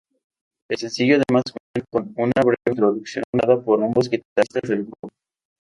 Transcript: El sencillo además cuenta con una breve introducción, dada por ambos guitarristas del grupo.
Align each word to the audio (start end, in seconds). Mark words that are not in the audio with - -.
El 0.67 0.77
sencillo 0.79 1.17
además 1.17 1.43
cuenta 1.75 1.89
con 2.15 2.23
una 2.23 2.41
breve 2.43 2.57
introducción, 2.71 3.23
dada 3.39 3.61
por 3.63 3.83
ambos 3.83 4.09
guitarristas 4.09 4.67
del 4.67 4.85
grupo. 4.85 5.09